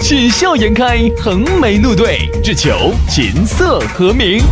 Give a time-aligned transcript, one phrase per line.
[0.00, 4.42] 喜笑颜开，横眉怒对，只求琴瑟和鸣。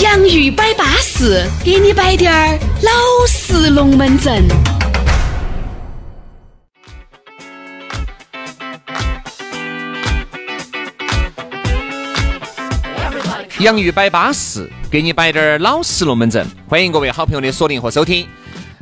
[0.00, 2.90] 洋芋摆巴士，给你摆点儿老
[3.26, 4.44] 式龙门阵。
[13.60, 16.46] 洋芋摆巴士，给你摆点儿老式龙门阵。
[16.68, 18.26] 欢迎各位好朋友的锁定和收听。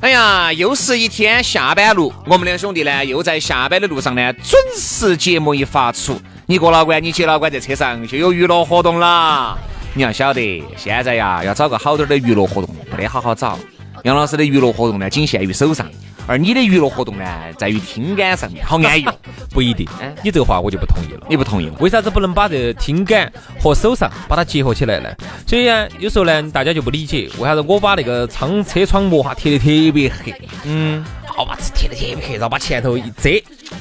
[0.03, 9.57] 哎呀，又是一天下班路，我们两兄弟呢，又在下班的路上呢，准时节目一发出，你郭老倌，你姐老倌，在车上就有娱乐活动啦。
[9.95, 13.57] 你要晓得，现在呀，要找个好点的娱乐活动，不得好好找。
[14.03, 15.87] 杨老师的娱乐活动呢，仅限于手上。
[16.27, 17.25] 而你的娱乐活动呢，
[17.59, 19.05] 在于听感上面，好安逸。
[19.51, 19.87] 不一定，
[20.23, 21.27] 你这个话我就不同意了。
[21.29, 21.71] 你不同意？
[21.79, 25.11] 为啥子不能把这听感和手上把它结合起来呢？
[25.47, 30.35] 所以呢，有时候呢，大家就不理解，为啥子我把那个窗车窗膜哈贴的特别黑？
[30.65, 33.31] 嗯，好把贴的特别黑，然后把前头一遮。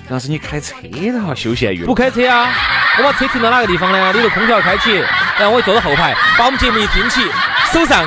[0.10, 1.86] 那是你开车的哈，休闲娱乐。
[1.86, 2.50] 不开车啊，
[2.98, 4.12] 我把车停到哪个地方呢？
[4.12, 4.92] 里头空调开启，
[5.40, 7.22] 然后我坐到后排，把我们节目一听起，
[7.72, 8.06] 手上。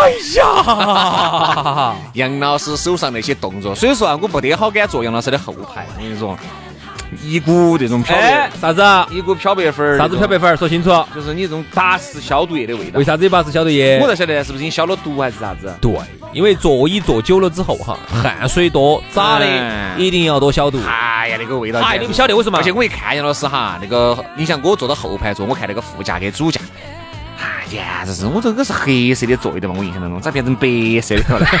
[0.00, 5.86] 哎呀， 杨老师手上那些动作，所以说啊，我不得好敢坐杨老师的后排。
[5.94, 6.36] 我跟你说，
[7.22, 8.82] 一股这种漂白，啥子？
[9.14, 10.56] 一股漂白粉儿，啥子漂白粉儿？
[10.56, 10.88] 说清楚。
[11.14, 12.98] 就是你这种八十消毒液的味道。
[12.98, 13.98] 为啥子有拔丝消毒液？
[14.00, 15.74] 我才晓得是不是你消了毒还是啥子？
[15.80, 15.92] 对，
[16.32, 19.46] 因为座椅坐久了之后哈，汗水多，咋的？
[19.98, 20.78] 一定要多消毒。
[20.86, 21.80] 哎呀，那个味道！
[21.80, 22.56] 哎，你不晓得为什么？
[22.58, 26.60] 而且我一看杨老师哈，那个，你像我坐到后排坐，我看那个副驾跟主驾。
[27.70, 30.66] 简直是，我这个是黑色的座椅的嘛，我印象当中咋变成白
[31.00, 31.46] 色的了？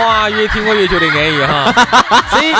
[0.00, 1.72] 哇，越听我越觉得安逸哈。
[2.30, 2.52] 所以，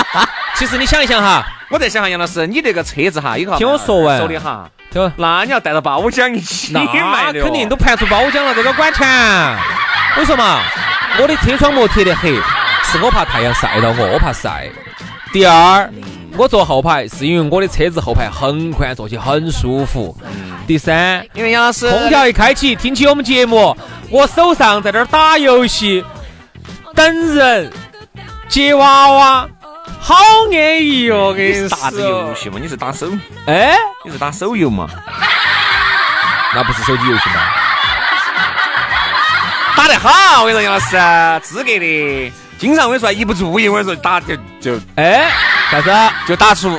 [0.55, 4.71] 其实你想一想哈， 我在想哈，杨老师，你那个车子哈，有个听我说完说的哈，
[5.17, 9.09] 那你要带到包浆一起卖的，肯定都盘出包浆了，这个管钱。
[10.17, 10.61] 我说嘛，
[11.19, 12.35] 我的车窗膜贴的黑，
[12.85, 14.69] 是我怕太阳晒到我，我怕晒。
[15.33, 15.89] 第二。
[16.35, 20.17] 我坐后排是因为我的车子后排很宽，坐起很舒服。
[20.67, 23.77] 第三，因为杨老师空调一开启，听起我们节目，
[24.09, 26.03] 我手上在这儿打游戏，
[26.95, 27.71] 等人
[28.49, 29.47] 接娃娃，
[30.01, 30.15] 好
[30.51, 31.35] 安逸哦！
[31.37, 32.59] 给你啥子游戏嘛？
[32.59, 33.09] 你是打手？
[33.47, 34.89] 哎，你是打手游嘛？
[36.55, 37.37] 那不是手机游戏吗？
[39.77, 40.41] 打得好！
[40.41, 40.97] 我跟你说，杨老师
[41.47, 45.29] 资格的，经常我跟你说一不注意，我跟你说打就就哎。
[45.69, 45.91] 啥子？
[46.29, 46.79] 就打出，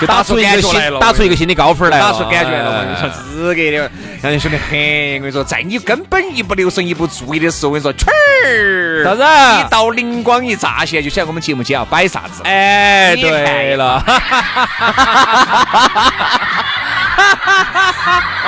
[0.00, 2.78] 就打出一个新，打出一个新的高分来打出感觉了。
[2.78, 3.90] 我跟你说，资格的，
[4.22, 4.78] 让人兄弟很。
[5.16, 8.06] 我跟你说，在你根本一不留神、一不注意的时候，我跟你说，去
[8.46, 9.22] 儿，啥子？
[9.60, 12.42] 一道灵光一乍现，就晓得我们节目间要摆啥子。
[12.44, 14.02] 哎，对了。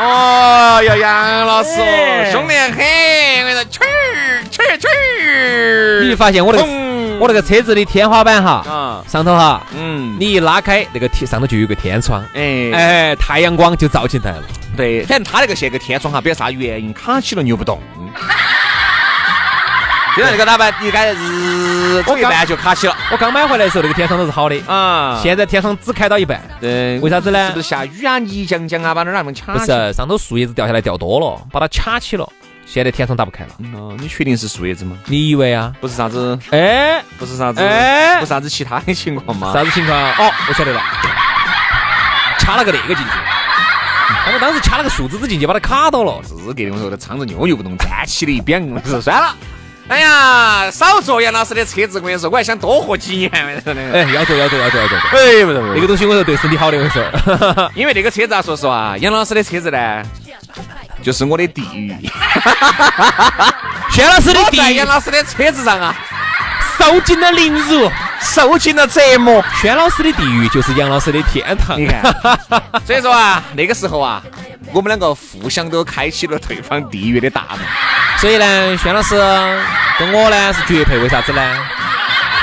[0.03, 1.71] 哦哟，杨老师，
[2.33, 2.79] 凶得很。
[2.79, 3.87] 我跟你说，去儿，
[6.09, 6.59] 你发现我的？
[7.21, 14.43] 我那个车子的天花板哈，啊，上头哈，嗯，你一拉开那个天上头就有个天窗，哎哎，太阳光就照进来了。
[14.75, 17.79] 对，反正他那个现个天窗哈，不晓得啥原因卡起了扭不动。
[20.17, 22.97] 就在那个打板一改日走一半就卡起了。
[23.13, 26.41] 我刚买回来的时候那个天窗都是好的啊，现在天窗只开到一半。
[26.59, 27.49] 对，为啥子呢？
[27.49, 29.53] 是不是下雨啊，泥浆浆啊，把那儿那么卡？
[29.53, 32.27] 不是，上头树叶子掉下来掉多了，把它卡起了。
[32.73, 33.51] 现在天窗打不开了。
[33.75, 34.97] 哦，你确定是树叶子吗？
[35.07, 35.73] 你以为啊？
[35.81, 36.39] 不是啥子？
[36.53, 37.61] 哎，不是啥子？
[37.61, 39.53] 哎，不是啥子其他的情况吗？
[39.53, 39.99] 啥子情况？
[39.99, 40.81] 哦，我晓得了，
[42.39, 43.11] 掐了个那个进去。
[44.25, 46.21] 他们当时掐了个树枝子进去，把它卡到了。
[46.23, 49.35] 是给的，我说的撑着扭扭不动，站起的一边， 我说算了。
[49.89, 53.31] 哎呀，少坐杨老师的车子，我跟你说，我还想多活几年。
[53.33, 54.97] 哎，要坐要坐要坐要坐。
[54.97, 57.71] 哎，不是不是，那个东西我说对身体好的，我说。
[57.75, 60.03] 因为那个车子啊，说实话，杨老师的车子呢。
[61.03, 61.95] 就是我的地狱，
[63.91, 65.95] 轩老师的地狱，杨老师的车子上啊，
[66.79, 69.43] 受尽了凌辱，受尽了折磨。
[69.61, 71.81] 轩老师的地狱就是杨老师的天堂。
[71.81, 72.03] 你看，
[72.87, 74.23] 所以说啊，那个时候啊，
[74.73, 77.61] 我们两个互相都开启了对方地狱的大门。
[78.19, 79.17] 所以呢，轩老师
[79.99, 81.57] 跟我呢是绝配，为啥子呢？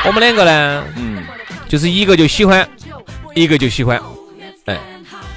[0.03, 1.23] 我们两个呢，嗯，
[1.67, 2.67] 就是一个就喜欢，
[3.35, 4.16] 一个就喜欢，哎。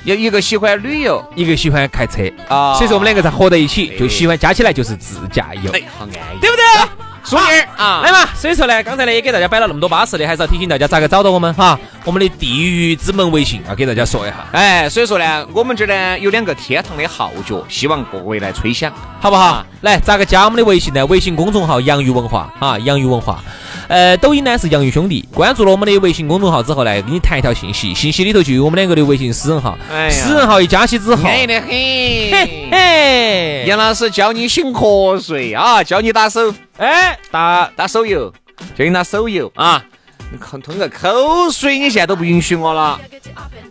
[0.05, 2.23] 有一个喜欢旅游，一个喜欢开车。
[2.49, 7.10] 啊，所以说我们两个才合在一起，就喜欢加起来就是自驾游，哎，好安逸，对不对？
[7.25, 11.79] 淑妮儿啊，来嘛，所以说呢，刚才呢也给大家摆了那么多巴适的，还是要提醒大家咋个找到我们哈。
[12.05, 18.91] 我们的地狱之门微信啊给大家说一下，哎，所以说呢，我们这儿呢有两个天堂的号角，希望各位来吹响。
[19.21, 19.65] 好不好？
[19.83, 21.05] 来，咋个加我们的微信呢？
[21.07, 23.45] 微信公众号“洋芋文化”啊，洋芋文化。
[23.87, 25.29] 呃，抖音呢是洋芋兄弟。
[25.35, 29.77] 关注了我们的微信公众号之后呢，给你弹一条信息，信息里头就有我们两个的微信私人号。
[29.93, 31.69] 哎私人号一加起之后，安逸得很。
[31.69, 38.33] 嘿嘿，杨老师教你醒瞌睡啊，教你打手，哎，打打手游，
[38.75, 39.85] 教你打手游啊。
[40.33, 43.01] 你吞吞个口水，你现在都不允许我了。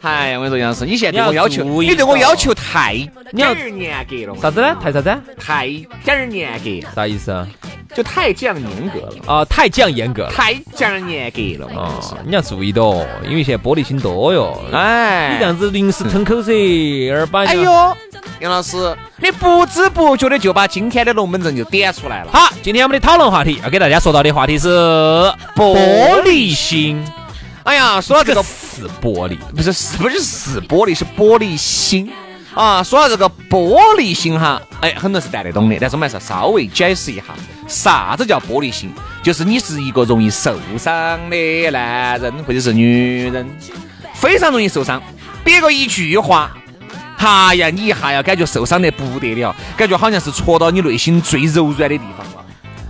[0.01, 2.93] 哎呀，我跟你说，杨老师，你现在对我要求，你对我要求太
[3.31, 4.39] 你要严格了。
[4.41, 4.75] 啥子呢？
[4.81, 5.17] 太啥子？
[5.37, 5.67] 太
[6.03, 7.47] 点儿严格，啥意思啊？
[7.95, 10.31] 就太这样严格了，啊，太降严格了。
[10.31, 11.71] 太这样严格了。
[11.75, 14.61] 哦，你要注意的哦，因为现在玻璃心多哟。
[14.71, 17.63] 哎，你这样子临时吞口水，二把哎呦，
[18.41, 22.29] 杨老师，你不知不觉的就把今天的龙门阵就点出来了。
[22.31, 24.69] 好，今天我们的讨论话题要给大家说到的话题是
[25.55, 25.75] 玻
[26.23, 27.03] 璃心。
[27.63, 32.11] 哎呀，说到这个是玻璃，不是是不是是玻璃，是玻璃心
[32.55, 32.81] 啊。
[32.81, 37.23] 说到这个玻璃心哈，哎，很多人是带得懂的，但是我们还是要稍微解释一下，
[37.67, 38.91] 啥子叫玻璃心？
[39.21, 43.47] 就是你是一个容易受伤的男人或者是女人，
[44.15, 44.99] 非常容易受伤，
[45.43, 46.51] 别个一句话。
[47.17, 52.38] 哎呀，你一下要感觉受伤得不得了，感觉好像是戳到你内心最柔软的地方了。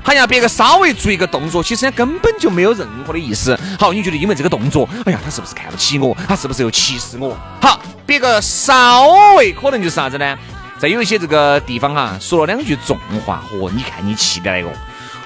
[0.04, 3.58] 好像别个稍微做一个动作，其实人家根本就没有任何的意思。
[3.80, 6.16] 好，你觉得因为这个动作，哎呀，他是不是看不起我？
[6.28, 7.38] 他是不是又歧视我？
[7.62, 9.08] 好，别个稍
[9.38, 10.38] 微可能就是啥子呢？
[10.80, 14.70] 在有一些这个地方哈，说了两句重话，嚯，你看你气的那个，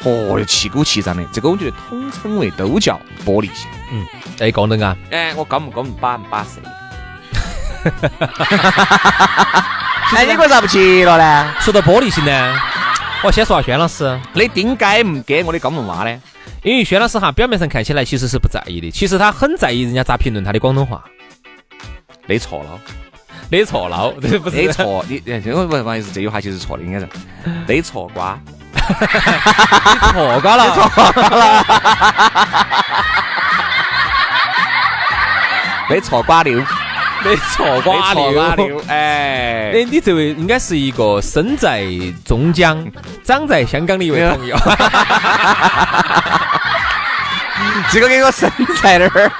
[0.04, 3.68] 嚯哟，气鼓气胀的，这个我觉得统称为都叫玻璃心。
[3.92, 4.04] 嗯，
[4.36, 6.60] 这功能啊，哎，我刚不刚把不巴适？
[10.16, 11.54] 哎，你为啥不接了呢？
[11.60, 12.56] 说到玻璃心呢，
[13.24, 16.22] 我先说下轩老师，你顶该不给我的刚龙娃呢？
[16.62, 21.02] 因为轩老师哈表面上看起来其实是不在意的，其实他很在意人家咋评论他的广东话。
[22.26, 22.78] 没错了。
[23.50, 27.08] 没错了，这不你错，你哎，这个不不好意思，这句话其实错的，应该是
[27.66, 28.38] 没错瓜，
[30.12, 31.66] 错瓜了，你错瓜了，
[35.90, 36.44] 没错瓜
[37.30, 38.32] 你错瓜溜。
[38.56, 41.86] 溜，哎，哎，你这位应该是一个身在
[42.26, 42.86] 中江、
[43.24, 44.58] 长在香港的一位朋友。
[47.92, 48.50] 这个跟我身
[48.82, 49.32] 在那儿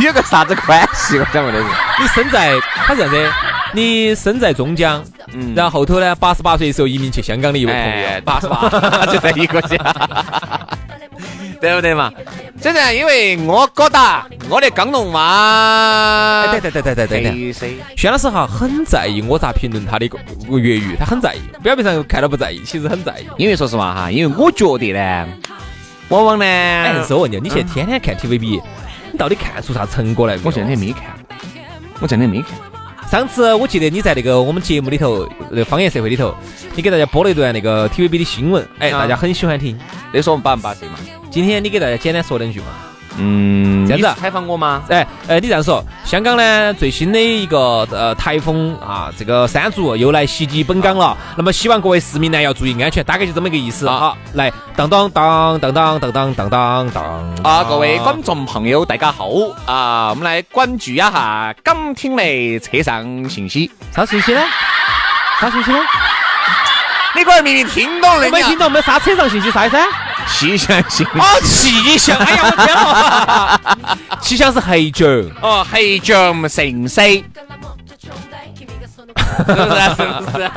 [0.00, 1.18] 有个啥子关系？
[1.18, 1.66] 我想问的是，
[2.00, 2.54] 你身在，
[2.86, 3.32] 他是这样子，
[3.72, 8.68] 你身在中江，嗯然后后头呢，八十八岁的时候移民去香港的一位朋哎友，八十八
[9.06, 9.76] 就在一个家，
[11.60, 12.12] 对不对嘛？
[12.60, 17.76] 真的，因为我觉得我的刚龙娃，哎，对对对对对对对。
[17.96, 20.18] 轩老师哈很在意我咋评论他的个
[20.58, 23.26] 粤语，他很在意，表面上看到不在意，其实很在意。
[23.36, 25.28] 因为说实话哈，因为我觉得呢，
[26.08, 28.60] 往往呢，哎，是我问你，你现在天天看 TVB，
[29.12, 30.36] 你到底看出啥成果来？
[30.42, 31.02] 我这两天没看，
[32.00, 32.50] 我这两天没看。
[33.08, 36.34] 上次我记得你在那个我们节目里头，那个方言社会里头，
[36.74, 39.78] 你给大家播了一段那个 TVB 的新闻，哎，啊大家很喜欢听。
[40.12, 40.94] 那时候我们八不八岁嘛？
[41.36, 42.66] 今天你给大家简单说两句嘛。
[43.18, 44.82] 嗯这样子啊采访我吗？
[44.88, 54.16] 哎，呃，你这样说，香港呢最新的一个呃台风啊，这个山竹又来袭击本港了，那么希望各位市民呢要注意安全，大概就这么一个意思啊啊。
[54.32, 59.28] 来，当当当当当当当当当当啊，各位观众朋友，大家好
[59.66, 60.08] 啊！
[60.08, 63.70] 我们来关注一下港听的车上信息。
[63.94, 64.40] 啥信息呢？
[65.38, 65.78] 啥信息呢？
[67.14, 69.76] 你个人明明听懂了，我没听懂，没啥车上信息啥意思？
[70.28, 71.04] 气象气
[71.98, 73.60] 象，哎呀，我天了，
[74.20, 75.06] 气象是黑九。
[75.40, 77.24] 哦，黑象城市，是
[79.44, 79.80] 不是？
[79.96, 80.50] 是不是？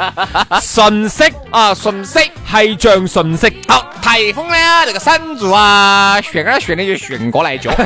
[0.62, 2.32] 信息啊，信息。
[2.52, 3.62] 黑象信息。
[3.68, 7.70] 好，台风呢，这个闪住啊，旋啊旋的就旋过来就，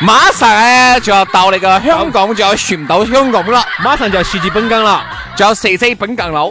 [0.00, 5.04] 马上呢就要到那个香港，就要旋到香港了，马上就要袭击本港了，
[5.36, 6.50] 就要射击本港了。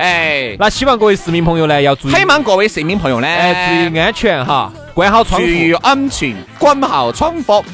[0.00, 5.46] 哎，那希望各位市民朋友呢要注意，希望各位市民朋友呢，哎，注意安全哈，关好窗户。
[5.46, 7.64] 注意安全，关好窗户。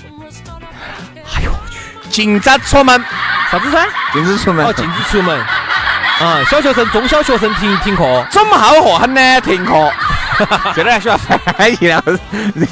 [1.37, 1.79] 哎呦我去，
[2.11, 3.01] 禁止出门，
[3.49, 3.87] 啥子噻？
[4.13, 5.39] 禁止出门哦，禁止出门。
[5.39, 8.27] 啊，小学生、中小学生停停课。
[8.33, 9.93] 中考和很呢停课，
[10.75, 12.03] 现在还需要翻译了，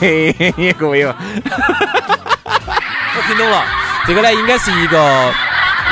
[0.00, 1.14] 这各位哟。
[3.16, 3.62] 我听懂了，
[4.04, 5.32] 这个呢应该是一个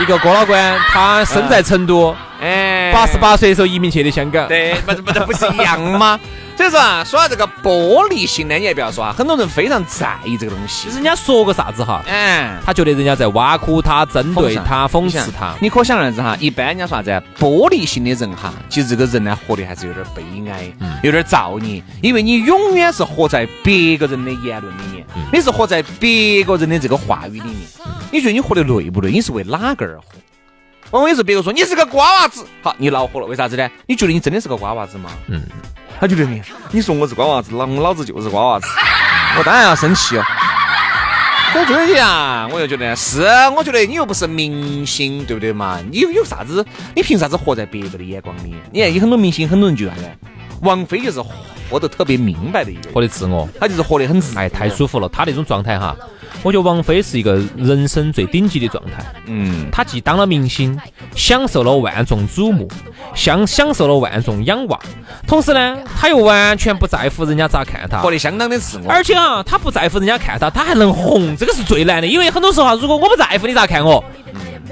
[0.00, 4.49] 一个郭老官，他生在成都，哎，八十八岁的时候移民去的香港。
[4.49, 6.18] 对，不是不是不是一样吗？
[6.54, 15.54] 所以说啊，说到这个玻璃心呢，你也不要说啊，很多人非常在意这个东西人家说个啥子哈，嗯，他觉得人家在挖苦他、针对他、讽刺他。
[15.61, 17.22] 你可想而知哈，一般人家说啥子啊？
[17.40, 20.70] 玻璃心的人哈，其实这个人呢，活得还是有点悲哀，
[21.02, 27.56] 有点造孽，因为你永远是活在别个人的言论里面，你是活在别个人的这个话语里面。
[28.12, 29.11] 你觉得你活得累不累？
[29.11, 30.04] 你是为哪个而活？
[30.92, 33.68] 往往有时候别个说你是个瓜娃子，好，你恼火了，为啥子呢？
[33.87, 35.11] 你觉得你真的是个瓜娃子吗？
[35.26, 35.42] 嗯，
[35.99, 38.66] 他觉得你，你说我是瓜娃子，老老子就是瓜娃子，
[39.38, 40.22] 我当然要生气哦。
[41.54, 43.22] 我这些啊，我又觉得是，
[43.56, 45.78] 我觉得你又不是明星，对不对嘛？
[45.90, 46.64] 你有有啥子？
[46.94, 48.54] 你凭啥子活在别个的眼光里？
[48.70, 50.11] 你看有很多明星，很多人就啥子？
[50.61, 51.20] 王菲就是
[51.73, 55.09] 活得特别明白的一个人，活得自我，他就是活得很自，哎，太舒服了。
[55.09, 55.97] 他那种状态哈，
[56.43, 59.02] 我觉得王菲是一个人生最顶级的状态。
[59.25, 60.79] 嗯，她既当了明星，
[61.17, 62.69] 享受了万众瞩目，
[63.14, 64.79] 享享受了万众仰望，
[65.26, 68.11] 同时呢，她又完全不在乎人家咋看她活。
[68.11, 68.91] 得相当的自我。
[68.93, 72.07] 而且啊，她不在乎人家看她，她还能红，这个是最难的。
[72.07, 74.05] 因为很多时候啊，如果我不在乎你咋看我，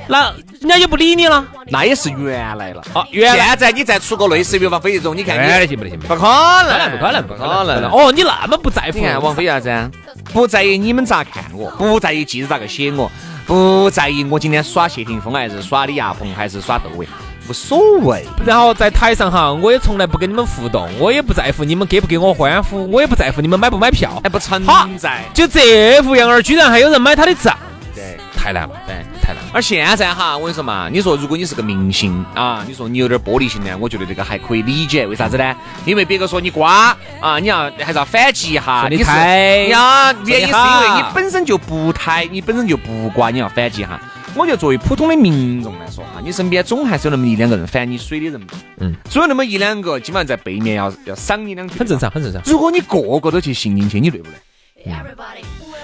[0.08, 1.44] 那人家也不理你了。
[1.68, 2.82] 那也是原来了。
[2.92, 7.90] 啊，原来现在你再出个类似于王菲这种，你看原来你行不得行不可能，不可能，不可能，不可能。
[7.90, 9.90] 哦，你那么不在乎你看王菲啥子啊？
[10.32, 13.10] 不在意你们咋看我，不在意记者咋个写我，
[13.46, 17.08] 不在意我今天耍谢霆锋还是耍李亚鹏还是耍窦唯，
[17.48, 18.24] 无所谓。
[18.44, 24.28] 然后在台上哈，我也从来不跟你们互动，我也不在乎你们给不给我欢呼，我也不在乎你们买不买票还。
[24.28, 24.62] 不存
[24.98, 25.22] 在。
[25.32, 27.56] 就这副样儿，居然还有人买他的账，
[27.94, 28.16] 对。
[28.36, 28.96] 太难了，对
[29.30, 29.50] 太难了。
[29.52, 35.06] 而现在哈，我跟你说嘛，你说如果你是个明星啊，你说你有点玻璃心呢，我觉得这个还可以理解。
[35.06, 35.56] 为啥子呢？
[35.84, 38.86] 因为别个说你瓜啊，你要还是要反击一下。
[38.90, 44.00] 你是胎呀，原因是因为你本身就不太，你本身就不瓜，你要反击一下。
[44.36, 48.46] 我觉得作为普通的民众来说哈，你身边总还是有那么一两个人反你水的人嘛。
[48.78, 51.78] 嗯，总有那么一两个，基本上在背面要要赏你两句。
[51.78, 51.98] 很正。
[51.98, 52.40] 常，很正常。
[52.46, 54.36] 如果你个个都去信进去，你累不累？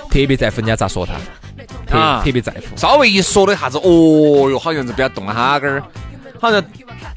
[0.08, 1.14] 特别在乎人家咋说他，
[1.86, 2.76] 特啊特别在乎。
[2.76, 5.82] 稍微一说的啥子，哦哟，好像是不要动了哈根儿，
[6.40, 6.62] 好像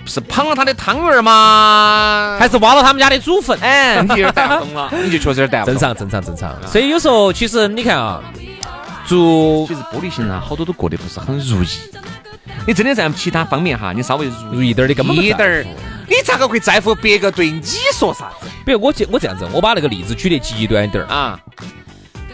[0.06, 5.74] 是捧了他的汤圆儿吗，还是挖了他们家的祖坟，哎，你有点带不动了， 你就确实有点带不动。
[5.76, 6.68] 正常，正常，正常。
[6.68, 8.22] 所以有时候其实你看啊，
[9.06, 11.68] 做其实玻璃心啊，好多都过得不是很如意。
[12.68, 15.66] 你真的在其他方面哈，你稍微如意点儿你根本不在乎一点儿，
[16.08, 17.62] 你咋个会在乎别个对你
[17.94, 21.08] 说啥子比如我这我这样子，我把那个例子举得极端一点儿。
[21.08, 21.40] 啊？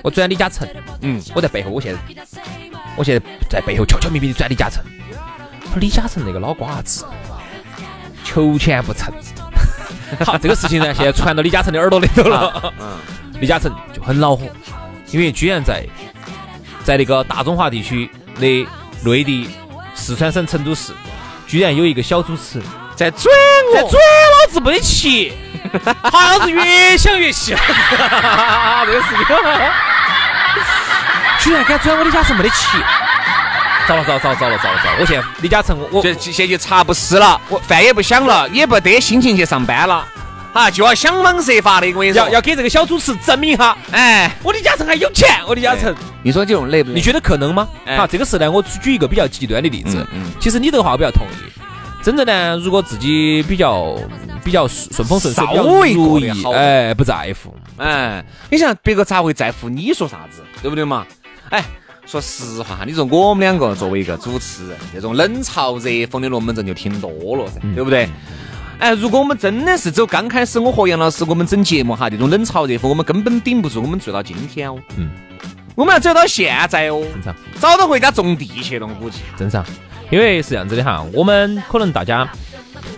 [0.06, 0.68] 我转李嘉诚，
[1.02, 2.00] 嗯，我在背后，我现在
[2.96, 4.84] 我现在在背后悄悄咪咪的转李嘉诚。
[5.78, 7.04] 李嘉诚那个老瓜子，
[8.24, 9.12] 求钱不成。
[10.24, 12.72] 好，这个事情呢，现在传到李嘉诚的耳朵里头了。
[12.80, 13.00] 嗯，
[13.42, 14.46] 李嘉诚就很恼火，
[15.10, 15.84] 因为居然在
[16.84, 18.08] 在那个大中华地区
[18.40, 18.68] 的
[19.04, 19.50] 内地
[19.96, 20.94] 四川省成都市，
[21.48, 22.62] 居然有一个小主持
[22.96, 23.26] 在转
[23.74, 25.34] 在转老子没得气，
[26.04, 27.60] 好像是越想越气了。
[28.86, 29.36] 这个事情，
[31.46, 32.56] 居然敢转我李嘉诚没得气，
[33.88, 34.98] 糟了糟了糟了糟了糟了糟了！
[35.00, 40.04] 我现在李嘉诚我我这现在就茶不思了，我饭也不想了，也不得心情去上班了，
[40.54, 45.96] 啊，就要想方设法的，我跟你说，要要给这个小主持证明一下，哎，我李嘉诚还有钱，我李嘉诚。
[46.24, 46.96] 你说这种累不累？
[46.96, 47.68] 你觉得可能吗？
[47.86, 50.00] 哎好，这个事呢，我举一个比较极端的例子。
[50.00, 51.52] 嗯嗯其实你这个话我比较同意。
[52.02, 53.96] 真正呢，如果自己比较
[54.44, 57.56] 比较顺顺风顺水，稍比较微如意哎，不在乎。
[57.78, 61.06] 哎，你想别个咋会在乎你说啥子，对不对嘛？
[61.50, 61.64] 哎，
[62.06, 68.10] 说实话，你说我们两个作为一个主持人，这种冷嘲热讽的龙门阵就听多了噻，对不对？
[68.78, 74.78] 哎，如果我们真的是走刚开始我和杨老师我们整节目哈，这种冷嘲热讽，我们根本顶不住，我们做到今天哦。
[74.98, 75.10] 嗯，
[75.76, 79.64] 我们要走到现在哦，正常早都回家种地去了，我估计正常，
[80.10, 82.28] 因为是这样子的哈，我们可能大家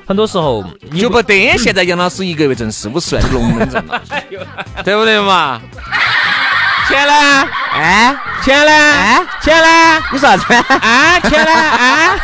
[0.07, 0.63] 很多时候
[0.97, 4.01] 就不得现在杨老师一个月挣四五十万的龙门阵了，
[4.83, 5.61] 对不对嘛？
[6.87, 7.47] 钱呢？
[7.73, 8.71] 哎，钱呢？
[8.71, 10.03] 哎，钱呢？
[10.13, 10.53] 你说啥子？
[10.53, 11.51] 啊，钱呢？
[11.51, 12.15] 啊，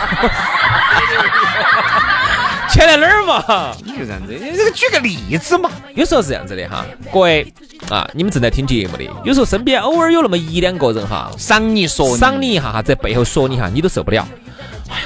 [2.72, 3.76] 钱在哪儿嘛？
[3.84, 5.70] 你就这样子，你这个举个例子嘛。
[5.96, 7.54] 有时候是这样子的哈，各位
[7.90, 14.26] 啊，你们正在听节目的，有时候身边偶尔有那么一两个人哈，赏你说赏你一下哈，在背后说你哈，你都受不了。
[14.90, 15.06] 哎呀，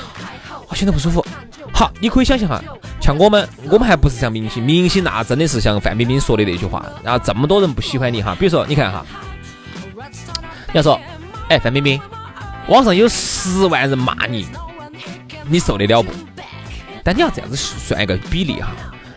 [0.70, 1.26] 我现在不舒服。
[1.74, 2.62] 好，你可以想象哈，
[3.02, 8.36] 像我们，我们还不是像明星，明星那真的是像范冰冰说的那句话，然后这么多人不喜欢你哈。
[8.40, 9.27] 比如说，你看哈，你
[10.78, 11.00] 要说，
[11.50, 12.00] 哎，范冰冰，
[12.68, 14.48] 网上有十万人骂你，
[15.50, 16.12] 你受得了不？
[17.04, 18.70] 但你要这样子算一个比例哈，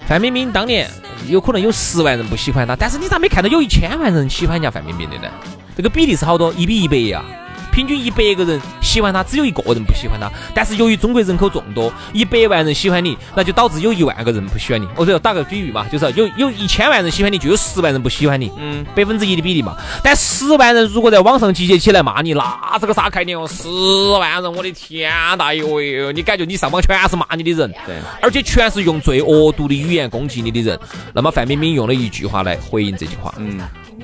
[0.06, 0.88] 范冰冰当年
[1.28, 5.28] 有可能有十万人不喜欢她，但是你咋没看到有一千万人喜欢人家范冰冰的呢？
[5.76, 6.52] 这个比例是好多？
[6.54, 7.22] 一比一百呀，
[7.72, 10.30] 平均一百个人喜欢他，只有一个人不喜欢他。
[10.54, 14.86] 但是由于中国人口众多，一百万人喜欢你，那就导致有一万个人不喜欢你。
[14.96, 19.76] 我说打个比喻嘛，就是有有一千万人喜欢你，就有十万人不喜欢你，嗯，百分之一的比例嘛。
[20.02, 23.46] 但十万人如果在网上集结起来骂你，那是个啥概念哦？
[23.46, 23.68] 十
[24.18, 26.12] 万人，我的天大哟哟！
[26.12, 30.78] 你感觉你上网全是骂你的人，对，而且全是用最恶毒的语言攻击你的人。
[31.12, 33.60] 那么范冰冰用了一句话来回应这句话，嗯。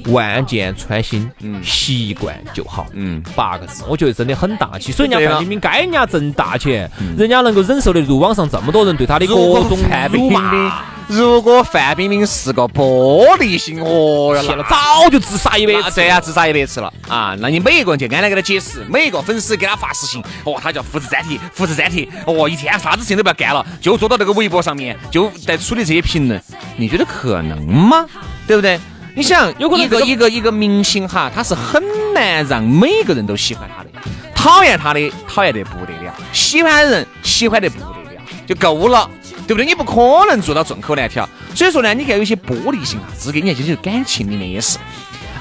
[0.08, 4.92] 万箭穿心，嗯，习惯就好，嗯，八个字，我觉得真的很大气。
[4.92, 9.78] 所以人家范冰冰该人家挣大钱，人家能够忍受得住网上这么多人对她的各种
[10.12, 10.82] 辱骂。
[11.08, 17.36] 如果范冰冰是个玻璃心，哦哟，了，早就自杀一百次，对呀，自杀一百次了啊！
[17.38, 26.42] 那你每一个人就安来给他解释，每一个粉丝给他发私信，哦，他叫复制粘贴，复制粘贴，哦，一天啥子事情都不要干了，就坐到那个微博上面，就在处理这些评论，
[26.76, 28.04] 你觉得可能吗？
[28.48, 28.80] 对不对？
[29.16, 31.82] 你想，有可能一个一个一个明星哈，他是很
[32.12, 33.90] 难让每个人都喜欢他的，
[34.34, 39.10] 讨厌他的讨厌得不得了，喜欢的人喜欢得不得了，就够了，
[39.46, 39.64] 对不对？
[39.64, 41.26] 你不可能做到众口难调。
[41.54, 44.76] 所以说呢，你看有些玻璃心啊，资格，你看就是感情里面也是。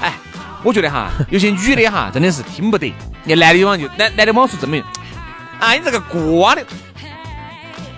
[0.00, 0.14] 哎，
[0.62, 2.90] 我觉得哈，有些女的哈，真的是听不得。
[3.24, 4.82] 你男的往就男男的往说证明，
[5.60, 6.64] 啊，你这个瓜的，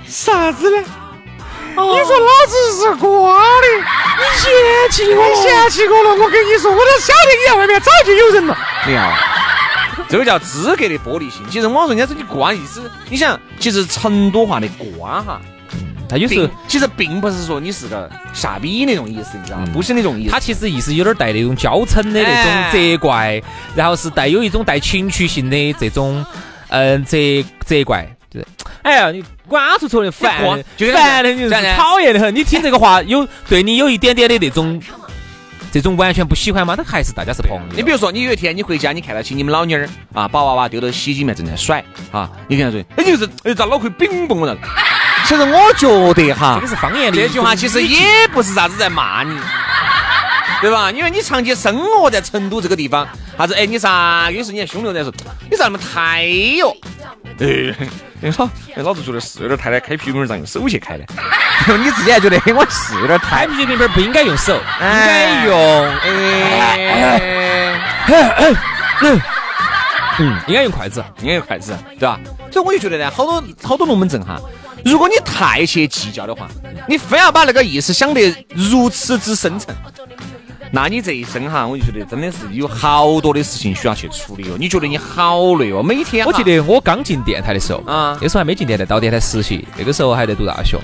[0.05, 0.85] 啥子呢？
[1.85, 3.67] 你说老子是瓜的，
[4.19, 4.51] 你嫌
[4.91, 6.11] 弃我，你嫌弃我了。
[6.23, 8.57] 我跟你说，我都晓得你在外面早就有人了。
[8.87, 9.13] 你看，
[10.09, 11.43] 这个叫资格的玻璃心。
[11.51, 14.69] 其实我说人家说你瓜意思，你想，其实成都话的
[14.99, 15.41] 瓜哈，
[16.09, 19.69] 他有时候其实并不是说你是个傻逼那种意思，你知道吗？
[19.73, 20.31] 不是那种意思。
[20.31, 23.41] 他其实意思有点带那种娇嗔的那种责怪，
[23.75, 26.25] 然后是带有一种带情绪性的这种
[26.69, 27.17] 嗯责
[27.65, 28.09] 责怪。
[28.31, 28.47] 就是，
[28.83, 30.39] 哎呀，你瓜出出的烦，
[30.93, 32.35] 烦的你讨厌的很。
[32.35, 34.81] 你听这个话，有对你有一点点的那种，
[35.73, 36.77] 这种完全不喜欢吗？
[36.77, 37.63] 他还是大家是朋友。
[37.75, 44.57] 你比如说，你有一天你回家，你看到起你们老妞儿啊，把娃娃丢到洗衣机里面正在甩啊，你跟他说，哎，就是哎，咋脑壳冰崩了？
[45.27, 47.21] 其实我觉得哈，这个是方言的。
[47.21, 47.99] 这句话其实也
[48.33, 49.39] 不是啥子在骂你，
[50.63, 50.91] 对吧？
[50.91, 53.55] 因为你长期生活在成都这个地方，啥子？
[53.55, 54.31] 哎，你啥？
[54.31, 55.13] 有时你还兄弟在说，
[55.51, 56.75] 你咋那么胎哟？
[57.41, 57.75] 哎。
[58.21, 61.05] 你说，哎，老子觉得是有点太了，开啤酒瓶咋用手去开的？
[61.79, 63.47] 你自己还觉得，哎，我是有点太。
[63.47, 67.81] 开啤酒瓶不应该用手，应该用，哎，
[70.19, 72.19] 嗯，应该用筷子，应该用筷子，对吧？
[72.51, 74.37] 所以我就觉得呢，好多好多龙门阵哈，
[74.85, 76.49] 如果你太去计较的话，
[76.89, 79.73] 你非要把那个意思想得如此之深沉。
[80.71, 84.57] 那你这一生哈，我就觉得真的是有好多的事情需要去处理哦。
[84.59, 86.27] 你觉得你好累哦，每天。
[86.27, 90.79] 我记得我刚进电台的时候啊，那时候还没进电台，到电台实习，那个时候还在读大学。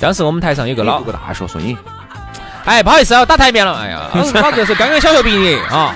[0.00, 1.76] 当时我们台上有个老读个大学，说你，
[2.64, 3.74] 哎，不好意思啊，打台面了。
[3.74, 5.94] 哎呀，老子是刚刚小学毕业 啊。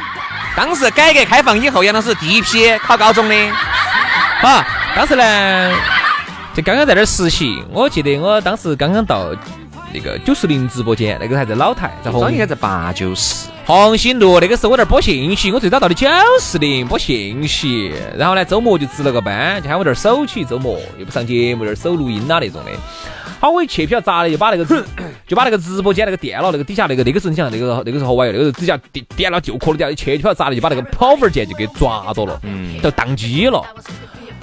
[0.57, 3.35] 当时改革开放以后，杨老师第一批考高中的。
[4.43, 5.73] 啊，当时呢，
[6.55, 7.63] 就刚刚在那儿实习。
[7.71, 9.27] 我记得我当时刚刚到。
[9.93, 14.39] 那个九四零直播间，那个还在老台，在红应该在八九四红星路。
[14.41, 16.09] 那个时候我在播信息，我最早到的九
[16.41, 17.93] 四零播信息。
[18.17, 22.71] 然后呢，周末就值了个班，就喊我这儿守起周末，又不上节目，这儿守录音啦那种的。
[23.41, 24.65] 好，我一去，票砸了，就把那个
[25.27, 33.63] 就把那个直播间那个电脑那个底下那个那个时候你想那个那个时候好玩，那个时候底下电电脑就壳底下一切票砸了，就把那个跑分键就给抓到了，嗯，都宕机了。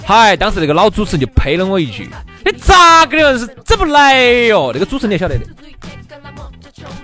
[0.02, 2.08] 嗨，当时那个老主持人就呸了我一句
[2.46, 3.38] ：“你 咋个的？
[3.38, 5.44] 是整不来哟？”那个主持人你晓得的，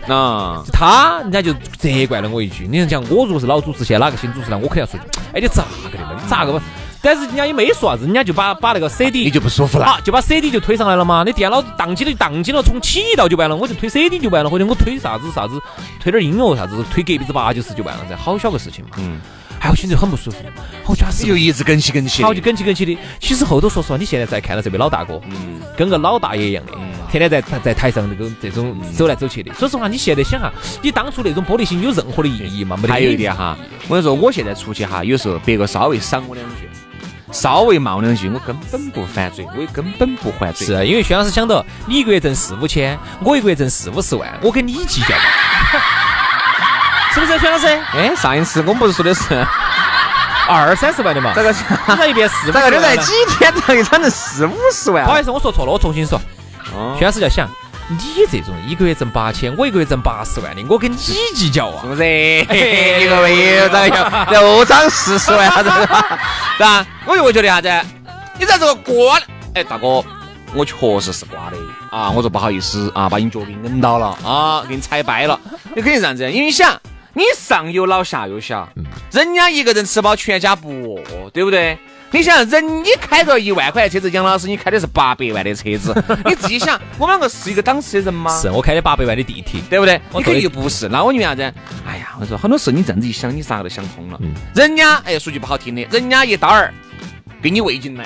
[0.07, 2.67] 那他人家就责怪了我一句。
[2.67, 4.99] 你讲我如果是老主持，现在哪个新主持人，我肯定要说
[5.35, 6.13] ：“哎，你咋个的嘛？
[6.23, 6.63] 你咋个嘛？”
[7.05, 11.25] 但是人家也没说啥子，人家就把把那个 CD 你就不舒服了，就把 CD 就推上来了嘛。
[11.27, 15.61] 你电脑宕机了就宕机了，重启一道就完了，我就推 CD 就完了，或者我推啥子啥子，
[16.01, 18.91] 推点音乐啥子，推隔壁子八九十就完了噻，好小个事情嘛。
[18.99, 19.21] 嗯。
[19.63, 20.39] 哎，我心里很不舒服。
[20.87, 22.99] 我觉得是就一直梗起梗起，好就梗起梗起的。
[23.21, 26.73] 其实后头说实话，你现在再看到这位老大哥，嗯，跟个老大爷一样的，
[27.09, 29.55] 天天在在台上那个这种走来走去的。
[29.55, 32.77] 说实话，你现在想哈，你当初那种玻璃心有任何的意义吗？
[32.77, 32.93] 没得。
[32.93, 36.69] 还有一点哈，我跟你说，我现在出去哈，有时候别个稍微赏我两句，
[37.31, 40.67] 稍微骂我两句，我根本不反嘴，我也根本不还嘴。
[40.67, 45.15] 是因为薛老师想到，你一个月挣四五千，我一个月挣四五十万，我跟你计较。
[47.13, 47.67] 是不是薛老师？
[47.95, 49.47] 哎，上一次我们不是说的是
[50.49, 51.33] 二三十万的嘛？
[51.35, 51.55] 这个
[51.87, 52.51] 讲一遍四？
[52.51, 55.05] 这个在几天可以涨成四五十万？
[55.05, 56.21] 不好意思，我说错了，我重新说。
[56.99, 57.47] 薛老师要想，
[57.89, 57.99] 你
[58.31, 61.83] 这种一个月挣八千，我一个月挣八十万的，我跟你计较啊？
[61.83, 62.03] 是不是？
[62.05, 63.87] 一个月又涨
[64.33, 65.63] 又涨四十万，是
[66.59, 66.87] 吧？
[67.07, 67.69] 我就会觉得啥子？
[68.39, 69.19] 你在这个瓜，
[69.55, 70.03] 哎，大哥，
[70.55, 71.57] 我确实是瓜的
[71.97, 72.11] 啊！
[72.11, 75.39] 我说不好意思啊，把你脚给摁到了啊，给你踩掰了。
[75.75, 76.75] 你肯定这样子，因为你想。
[77.15, 78.69] 你上有老下有小，
[79.11, 81.79] 人家一个人吃饱全家不饿，对不对？
[82.11, 85.95] 你想，人你开个一万块的车子，杨老师你开的是八百万的车子，
[86.25, 88.39] 你自己想，我们两个是一个档次的人吗？
[88.39, 90.01] 是我开的八百万的地铁，对不对？
[90.13, 91.43] 我你肯定又不是，那我为啥子？
[91.87, 94.21] 哎呀，我说很多事你这样子一想，你啥个都想通了。
[94.55, 96.73] 人家哎，说句不好听的，人家一刀儿
[97.43, 98.05] 给你喂进来，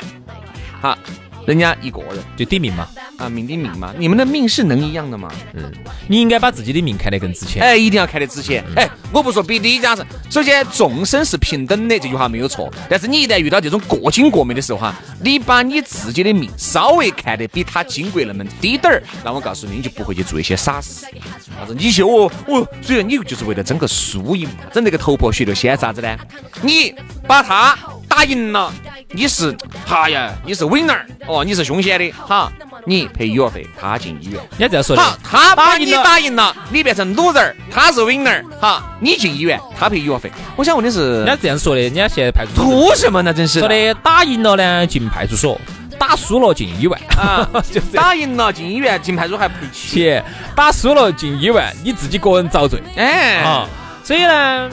[0.80, 0.96] 好，
[1.46, 2.86] 人家一个人就抵命嘛。
[3.16, 5.30] 啊，命抵命嘛，你们的命是能一样的吗？
[5.54, 5.72] 嗯
[6.08, 7.62] 你应该把自己的命看得更值钱。
[7.62, 8.62] 哎，一定要看得值钱。
[8.76, 12.70] 哎，我不说比李家是，首先众生是平等的，这句话没有错。
[12.90, 21.06] 但是你一旦遇到这种过精过美的时候哈，你把你自己的命稍微看得比他金贵那么低点儿，那我告诉你，你就不会去做一些傻事。
[21.06, 21.74] 啥子？
[21.74, 26.16] 你去哦哦，所以你就是为了争个输赢嘛，整那个头破血流，先啥子呢？
[26.62, 26.94] 你
[27.26, 27.76] 把他
[28.16, 28.72] 打赢了，
[29.10, 32.50] 你是哈呀，你是 winner 哦，你是凶险的哈，
[32.86, 34.40] 你赔医药费，他进医院。
[34.56, 40.32] 人家这样说的好，，他把你打赢了你变成 loser，他是 winner，哈，你进医院，他赔医药费。
[40.56, 43.34] 我想问的是人，家这样说的，人家现在派出所图什么呢？
[43.34, 45.60] 真是说的打赢了呢进派出所，
[45.98, 47.46] 打输了进医院啊。
[47.92, 50.24] 打赢了进医院，进派出所还赔钱。
[50.54, 53.68] 打输了进医院，你自己个人遭罪哎，啊。
[54.02, 54.70] 所以呢，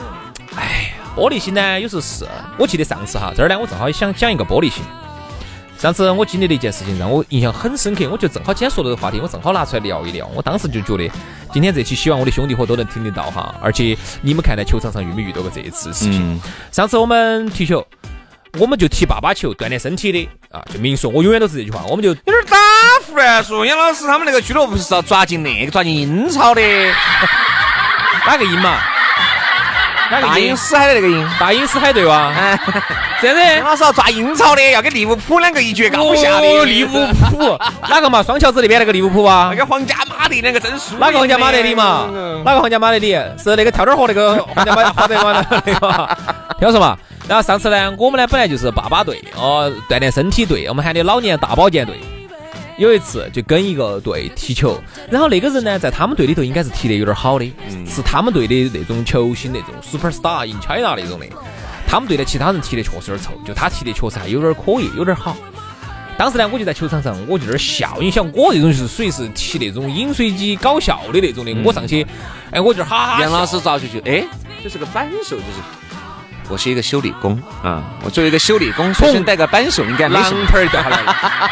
[0.56, 2.26] 哎，玻璃心呢，有时候是，
[2.58, 4.82] 我记得上次哈，这儿呢，我正好想讲一个玻璃心。
[5.78, 10.26] 上次我经历的一件事情让我印象很深刻，我就正好今天说的这个话题，我正好拿出来聊一聊。
[10.34, 11.08] 我当时就觉得，
[11.52, 16.34] 今天这期希望我的兄弟伙都能听得到哈，而且你们看在球场上遇没遇到过这一次事情？
[16.34, 16.40] 嗯，
[16.72, 17.86] 上次我们踢球，
[18.58, 22.56] 我们就踢爸爸球，锻炼身体的啊，就明说，我永远都是这句话，我们就有点打
[23.06, 23.66] 胡乱说。
[23.66, 26.62] 杨老师他们那个俱乐部是要抓进那个抓进英超的，
[28.26, 28.80] 哪个赢嘛？
[30.20, 30.56] 大英？
[30.56, 31.28] 死海的那个英。
[31.38, 32.32] 大英死海对哇！
[32.36, 32.58] 哎，
[33.20, 33.42] 这样子。
[33.42, 38.22] 杨老师要抓英超的，要跟利物浦两个一决高下利物浦哪个嘛？
[38.22, 39.56] 双桥子那边那个利物浦啊那？
[39.56, 40.96] 个皇家马德里两个真输。
[40.98, 42.08] 哪个皇家马德里嘛？
[42.44, 43.12] 哪个皇家马德里？
[43.42, 46.16] 是那个跳跳河那个皇家马马德马德里嘛？
[46.58, 46.96] 听我说嘛。
[47.26, 51.98] 然后上次呢，我们呢本来就是爸爸队哦，锻炼身体队，我们喊的老年大保健队。
[52.76, 57.52] 有一次就跟一个队踢球，然后那个人呢在他们队里头应该是踢得有点好的，
[57.86, 61.26] 是他们队的那种球星那种 super star in China 那种的。
[61.86, 65.36] 他们队的其他人踢得确实有点臭，就他踢得确实还有点可以，有点好。
[66.16, 67.96] 当时呢，我就在球场上，我就在那儿笑。
[68.00, 72.04] 你想，我这种就是属于是踢那种饮水机搞笑的那种的，我上去，
[72.50, 73.22] 哎，我就哈哈笑。
[73.22, 74.24] 杨老师咋就就哎，
[74.62, 75.60] 这是个扳手，就是。
[76.50, 80.44] 我是一个修理工啊，我作为一个修理工，随身带个扳手应该没狼什么。
[80.46, 81.16] 盆儿掉下来了，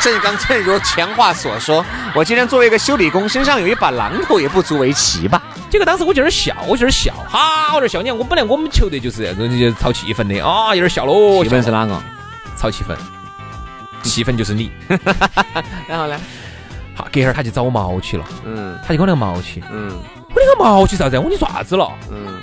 [0.00, 1.84] 正刚正如前话所说，
[2.14, 5.42] 我今天作为一个修理工，身上有一把榔头，也不足为奇吧？
[5.70, 8.00] 结果当时我就在那儿笑，我就在笑，哈，我在笑。
[8.02, 11.42] 你看，我本来我们球队就是这种就炒气氛的啊，有点笑喽。
[11.44, 12.00] 气氛是哪个？
[12.56, 12.96] 炒气氛，
[14.02, 14.70] 气氛就是你。
[15.86, 16.18] 然后呢？
[16.94, 19.90] 好，隔会儿他就找我毛去了，嗯他就跟我那个毛去，嗯
[20.28, 21.18] 我那个毛去啥子？
[21.18, 21.90] 我你做啥子了？
[22.10, 22.40] 嗯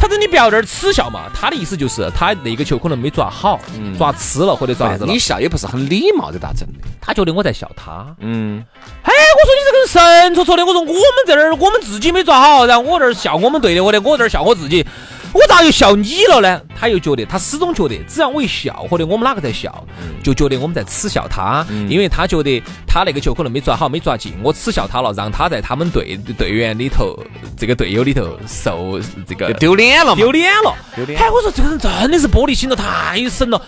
[0.00, 5.18] 他跟你不要在这儿耻笑嘛，他的意思就是他那个球可能没抓好，嗯抓呲了或者抓啥子了你。
[5.18, 6.88] 笑也不是很礼貌，的咋整的？
[7.00, 8.06] 他觉得我在笑他。
[8.20, 8.64] 嗯，
[9.02, 10.94] 哎，我说你这个人神戳戳的，我说我们
[11.26, 14.86] 这儿，我们自己没抓好，然后我这儿笑我们队的，我的，我这儿笑我自己，
[15.32, 16.60] 我咋又笑你了呢？
[16.78, 19.84] 他又觉得，他始终觉得，只要我一笑，或者我们哪个在笑，
[20.22, 27.18] 就觉得我们在耻笑他，因为他觉得他那个球可能没抓好，没抓进，我耻笑他了，让他在他们队队员里头，
[27.56, 30.14] 这个队友里头受这个丢脸了？
[30.14, 30.74] 丢脸了。
[30.94, 33.60] 丢脸哎，我说这个人真的是玻璃心了，太深了。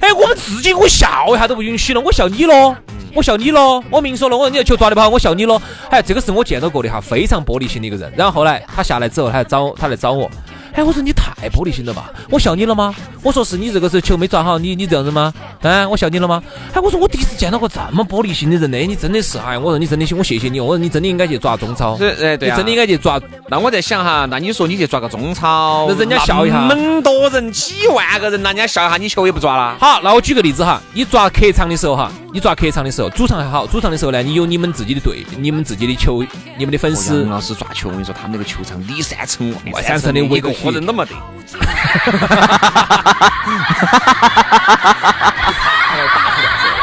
[0.00, 2.76] 哎，我们自己我笑一下都不允许了，我笑你咯，
[3.14, 5.60] 我笑你咯，我明说了，我说你的球抓得不好，我笑你咯。
[5.88, 8.12] 哎，这个是我见到过的哈，非常玻璃心的一个人。
[8.16, 10.30] 然后后来他下来之后，他来找他来找我。
[10.76, 12.10] 哎，我说你太玻璃心了吧？
[12.30, 12.94] 我笑你了吗？
[13.22, 15.32] 我说是你这个时候球没抓好，你你这样子吗？
[15.62, 16.42] 哎，我笑你了吗？
[16.74, 29.78] 哎，我说我第一次见到过这么玻璃心的人呢，你真的是哎，我说你真的行，我谢谢你，我说你真的应该去抓中超，是哎对啊你真的应该去抓那我在想哈，那你说你去抓个中超，那人家笑一下那么多人，几万个人，那人家笑一下，你球也不抓了。
[29.80, 36.22] 好，那我举个例子哈，你抓客场的时候哈，你抓客场的时候，主场还好，主场的时候呢，你有你们自己的队，你们自己的球，
[36.58, 41.14] 你们的粉丝，老师抓球，我跟你说，他们那个球场里三层外，三层的围一个过去活人都没得。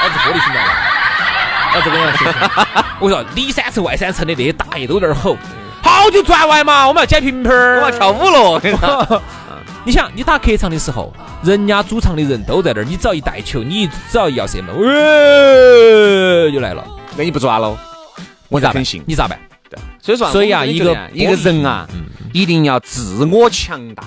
[0.04, 0.70] 老子玻璃心来了，
[1.76, 2.22] 老子跟你说，
[3.00, 5.38] 我说里三层外三层的那些大爷都在那儿吼，
[5.82, 8.74] 好久转完嘛，我们要捡瓶瓶儿，我要跳舞了，跟
[9.86, 16.84] 你想，你打客场的时候，人家主场的人都在那儿，你只要一带球，你只要一要射门，喂，就来了，
[17.18, 17.78] 那你不抓喽？
[18.48, 18.72] 我咋？
[19.06, 19.38] 你咋办？
[20.02, 21.88] 所以说啊，所以啊一个一个人啊，
[22.34, 24.04] 一定要自我强大。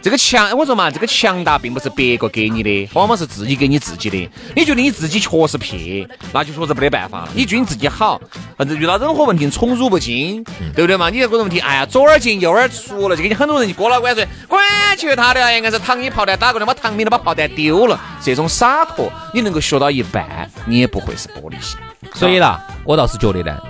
[0.00, 4.30] 这个强，我说嘛，这个强大并不是别个给你的，往往是自己给你自己的。
[4.56, 7.28] 你觉得你自己确实撇，那就确实没得办法了。
[7.34, 8.18] 你觉得你自己好，
[8.56, 10.42] 反正遇到任何问题宠辱不惊，
[10.74, 11.10] 对不对嘛？
[11.10, 14.62] 你这个问题，哎呀，左耳进右耳出了，就给你很多人就过老关说，管
[14.96, 18.00] 求他的，应该是糖衣炮弹打过来，把糖饼都把炮弹丢了。
[18.22, 21.78] 这种洒脱，你能够学到一半，你也不会是玻璃心。
[22.14, 23.60] 所以啦，我倒是觉得呢，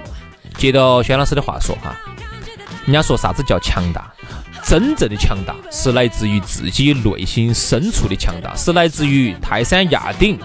[0.56, 1.94] 接着轩老师的话说哈，
[2.84, 4.10] 人家说啥子叫强大？
[4.66, 10.38] 真正的强大是来自于自己内心深处的强大，是来自于泰山压顶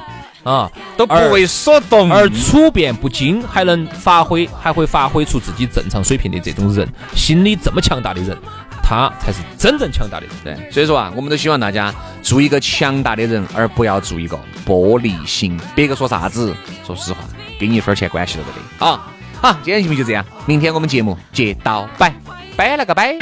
[0.43, 8.37] 啊，都不为所动，而处变不惊，还能发挥，还会发挥出自己正常水平的这种人，心理这么强大的人，
[8.83, 10.35] 他才是真正强大的人。
[10.43, 15.57] 对，所以说啊，我们都希望大家做一个强大的人，而不要做一个玻璃心。
[15.73, 16.53] 别个说啥子，
[16.85, 17.19] 说实话，
[17.57, 18.85] 跟你一分钱关系都没得。
[18.85, 19.07] 啊，
[19.41, 22.13] 好，今天节目就这样，明天我们节目接到拜，
[22.57, 23.17] 拜了个拜。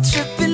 [0.00, 0.47] tripping.